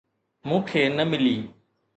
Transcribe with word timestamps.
مون 0.47 0.61
کي 0.69 0.81
نه 0.97 1.03
ملي. 1.11 1.37